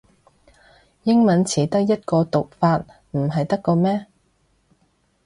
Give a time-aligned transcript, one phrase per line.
[1.03, 2.77] 英文詞得一個讀法
[3.11, 4.07] 唔係得咖咩